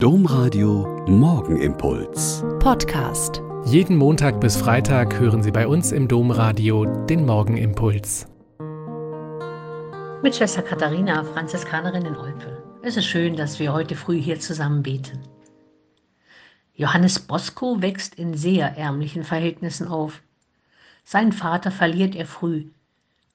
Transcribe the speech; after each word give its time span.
Domradio 0.00 1.04
Morgenimpuls. 1.08 2.44
Podcast. 2.60 3.42
Jeden 3.64 3.96
Montag 3.96 4.40
bis 4.40 4.56
Freitag 4.56 5.18
hören 5.18 5.42
Sie 5.42 5.50
bei 5.50 5.66
uns 5.66 5.90
im 5.90 6.06
Domradio 6.06 6.84
den 7.06 7.26
Morgenimpuls. 7.26 8.28
Mit 10.22 10.36
Schwester 10.36 10.62
Katharina, 10.62 11.24
Franziskanerin 11.24 12.06
in 12.06 12.16
Olpe. 12.16 12.62
Es 12.82 12.96
ist 12.96 13.06
schön, 13.06 13.34
dass 13.34 13.58
wir 13.58 13.72
heute 13.72 13.96
früh 13.96 14.22
hier 14.22 14.38
zusammen 14.38 14.84
beten. 14.84 15.18
Johannes 16.74 17.18
Bosco 17.18 17.82
wächst 17.82 18.14
in 18.14 18.34
sehr 18.34 18.76
ärmlichen 18.78 19.24
Verhältnissen 19.24 19.88
auf. 19.88 20.22
Seinen 21.02 21.32
Vater 21.32 21.72
verliert 21.72 22.14
er 22.14 22.26
früh, 22.26 22.66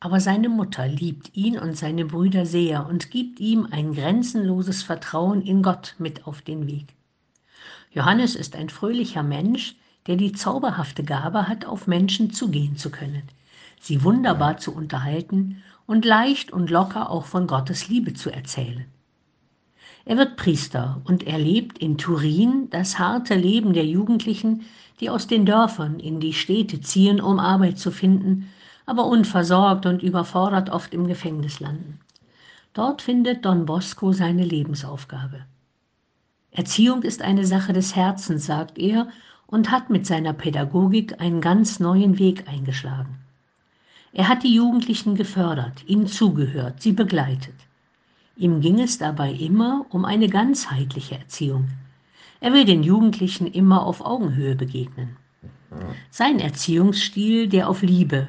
aber 0.04 0.20
seine 0.20 0.50
Mutter 0.50 0.86
liebt 0.86 1.34
ihn 1.34 1.58
und 1.58 1.78
seine 1.78 2.04
Brüder 2.04 2.46
sehr 2.46 2.86
und 2.88 3.10
gibt 3.10 3.40
ihm 3.40 3.70
ein 3.72 3.94
grenzenloses 3.94 4.84
Vertrauen 4.84 5.42
in 5.42 5.64
Gott 5.64 5.96
mit 5.98 6.28
auf 6.28 6.42
den 6.42 6.68
Weg. 6.68 6.88
Johannes 7.90 8.36
ist 8.36 8.58
ein 8.58 8.68
fröhlicher 8.68 9.24
Mensch, 9.24 9.78
der 10.08 10.18
die 10.18 10.34
zauberhafte 10.34 11.06
Gabe 11.06 11.48
hat, 11.48 11.64
auf 11.64 11.88
Menschen 11.88 12.34
zugehen 12.34 12.76
zu 12.76 12.90
können, 12.90 13.24
sie 13.80 14.04
wunderbar 14.04 14.58
zu 14.58 14.76
unterhalten 14.76 15.64
und 15.86 16.04
leicht 16.04 16.52
und 16.52 16.70
locker 16.70 17.10
auch 17.10 17.26
von 17.26 17.48
Gottes 17.48 17.88
Liebe 17.88 18.14
zu 18.14 18.30
erzählen. 18.30 18.84
Er 20.04 20.18
wird 20.18 20.36
Priester 20.36 21.00
und 21.06 21.26
erlebt 21.26 21.78
in 21.78 21.98
Turin 21.98 22.70
das 22.72 23.00
harte 23.00 23.36
Leben 23.36 23.72
der 23.72 23.86
Jugendlichen, 23.86 24.64
die 25.00 25.10
aus 25.10 25.28
den 25.28 25.46
Dörfern 25.46 26.02
in 26.02 26.20
die 26.20 26.34
Städte 26.34 26.82
ziehen, 26.82 27.22
um 27.22 27.40
Arbeit 27.40 27.80
zu 27.80 27.90
finden 27.90 28.50
aber 28.86 29.06
unversorgt 29.06 29.86
und 29.86 30.04
überfordert 30.04 30.70
oft 30.70 30.94
im 30.94 31.08
Gefängnis 31.08 31.60
landen. 31.60 32.00
Dort 32.74 33.02
findet 33.02 33.46
Don 33.46 33.66
Bosco 33.66 34.12
seine 34.12 34.44
Lebensaufgabe. 34.44 35.46
Erziehung 36.52 37.04
ist 37.04 37.22
eine 37.22 37.46
Sache 37.46 37.74
des 37.74 37.96
Herzens, 37.96 38.46
sagt 38.46 38.78
er, 38.78 39.08
und 39.48 39.72
hat 39.72 39.90
mit 39.90 40.06
seiner 40.06 40.34
Pädagogik 40.34 41.20
einen 41.22 41.42
ganz 41.42 41.80
neuen 41.80 42.18
Weg 42.20 42.48
eingeschlagen. 42.48 43.20
Er 44.12 44.28
hat 44.28 44.44
die 44.44 44.54
Jugendlichen 44.54 45.16
gefördert, 45.16 45.84
ihnen 45.88 46.08
zugehört, 46.08 46.82
sie 46.82 46.92
begleitet. 46.92 47.56
Ihm 48.36 48.62
ging 48.62 48.80
es 48.80 48.98
dabei 48.98 49.32
immer 49.32 49.86
um 49.90 50.06
eine 50.06 50.28
ganzheitliche 50.28 51.18
Erziehung. 51.18 51.70
Er 52.40 52.54
will 52.54 52.66
den 52.66 52.84
Jugendlichen 52.84 53.48
immer 53.48 53.86
auf 53.86 54.02
Augenhöhe 54.06 54.56
begegnen. 54.56 55.18
Sein 56.12 56.40
Erziehungsstil, 56.40 57.48
der 57.48 57.70
auf 57.70 57.82
Liebe, 57.82 58.28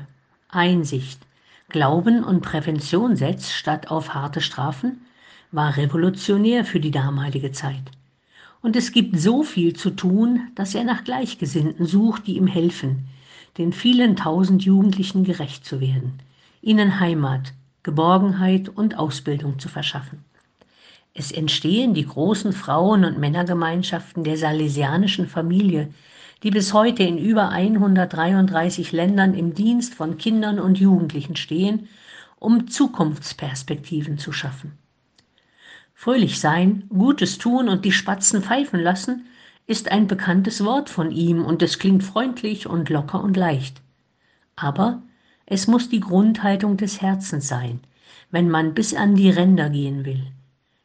Einsicht, 0.55 1.21
Glauben 1.69 2.23
und 2.23 2.43
Prävention 2.43 3.17
setzt 3.17 3.53
statt 3.53 3.91
auf 3.91 4.15
harte 4.15 4.41
Strafen, 4.41 5.07
war 5.51 5.77
revolutionär 5.77 6.65
für 6.65 6.81
die 6.81 6.91
damalige 6.91 7.53
Zeit. 7.53 7.83
Und 8.63 8.77
es 8.77 8.93
gibt 8.93 9.19
so 9.19 9.43
viel 9.43 9.75
zu 9.75 9.91
tun, 9.91 10.49
dass 10.55 10.75
er 10.75 10.85
nach 10.85 11.05
Gleichgesinnten 11.05 11.87
sucht, 11.87 12.27
die 12.27 12.37
ihm 12.37 12.47
helfen, 12.47 13.05
den 13.59 13.73
vielen 13.73 14.17
tausend 14.17 14.65
Jugendlichen 14.65 15.25
gerecht 15.25 15.65
zu 15.65 15.81
werden, 15.81 16.19
ihnen 16.63 17.01
Heimat, 17.01 17.53
Geborgenheit 17.83 18.69
und 18.69 18.99
Ausbildung 18.99 19.59
zu 19.59 19.69
verschaffen. 19.69 20.25
Es 21.13 21.31
entstehen 21.31 21.95
die 21.95 22.07
großen 22.07 22.53
Frauen- 22.53 23.05
und 23.05 23.19
Männergemeinschaften 23.19 24.25
der 24.25 24.37
salesianischen 24.37 25.29
Familie, 25.29 25.89
die 26.45 26.51
bis 26.51 26.75
heute 26.75 27.03
in 27.03 27.17
über 27.17 27.49
133 27.49 28.93
Ländern 28.93 29.33
im 29.33 29.55
Dienst 29.55 29.95
von 29.95 30.19
Kindern 30.19 30.61
und 30.61 30.79
Jugendlichen 30.79 31.37
stehen, 31.37 31.89
um 32.39 32.69
Zukunftsperspektiven 32.69 34.19
zu 34.19 34.31
schaffen. 34.31 34.73
Fröhlich 35.95 36.39
sein, 36.39 36.85
Gutes 36.91 37.39
tun 37.39 37.71
und 37.71 37.87
die 37.87 37.93
Spatzen 37.93 38.43
pfeifen 38.43 38.79
lassen, 38.79 39.25
ist 39.67 39.91
ein 39.91 40.07
bekanntes 40.07 40.63
Wort 40.63 40.91
von 40.91 41.11
ihm 41.11 41.43
und 41.43 41.63
es 41.63 41.79
klingt 41.79 42.05
freundlich 42.05 42.67
und 42.67 42.91
locker 42.91 43.25
und 43.25 43.39
leicht. 43.39 43.81
Aber 44.55 45.01
es 45.47 45.67
muss 45.67 45.89
die 45.89 46.01
Grundhaltung 46.01 46.77
des 46.77 47.01
Herzens 47.01 47.49
sein, 47.49 47.81
wenn 48.31 48.51
man 48.51 48.75
bis 48.75 48.93
an 48.93 49.15
die 49.15 49.31
Ränder 49.31 49.71
gehen 49.71 50.05
will, 50.05 50.27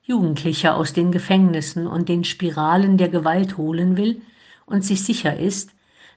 Jugendliche 0.03 0.73
aus 0.73 0.93
den 0.93 1.11
Gefängnissen 1.11 1.85
und 1.85 2.07
den 2.07 2.23
Spiralen 2.23 2.97
der 2.97 3.09
Gewalt 3.09 3.57
holen 3.57 3.97
will, 3.97 4.21
und 4.69 4.83
sich 4.83 5.03
sicher 5.03 5.37
ist, 5.37 5.71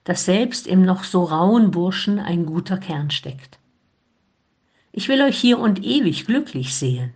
dass 0.05 0.25
selbst 0.25 0.67
im 0.67 0.83
noch 0.83 1.05
so 1.05 1.25
rauen 1.25 1.71
Burschen 1.71 2.19
ein 2.19 2.47
guter 2.47 2.79
Kern 2.79 3.11
steckt. 3.11 3.59
Ich 4.93 5.09
will 5.09 5.23
euch 5.23 5.39
hier 5.39 5.59
und 5.59 5.83
ewig 5.83 6.27
glücklich 6.27 6.75
sehen. 6.75 7.15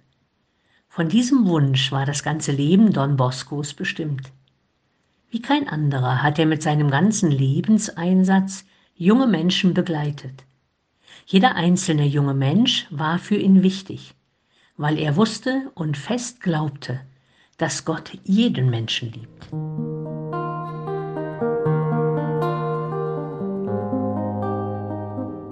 Von 0.88 1.08
diesem 1.08 1.46
Wunsch 1.46 1.92
war 1.92 2.06
das 2.06 2.22
ganze 2.22 2.52
Leben 2.52 2.92
Don 2.92 3.16
Boscos 3.16 3.74
bestimmt. 3.74 4.32
Wie 5.28 5.42
kein 5.42 5.68
anderer 5.68 6.22
hat 6.22 6.38
er 6.38 6.46
mit 6.46 6.62
seinem 6.62 6.90
ganzen 6.90 7.30
Lebenseinsatz 7.30 8.64
junge 8.94 9.26
Menschen 9.26 9.74
begleitet. 9.74 10.44
Jeder 11.26 11.56
einzelne 11.56 12.06
junge 12.06 12.34
Mensch 12.34 12.86
war 12.90 13.18
für 13.18 13.36
ihn 13.36 13.62
wichtig, 13.62 14.14
weil 14.76 14.98
er 14.98 15.16
wusste 15.16 15.70
und 15.74 15.98
fest 15.98 16.40
glaubte, 16.40 17.00
dass 17.58 17.84
Gott 17.84 18.12
jeden 18.24 18.70
Menschen 18.70 19.12
liebt. 19.12 19.85